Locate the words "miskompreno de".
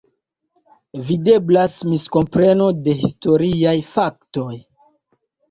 1.89-2.97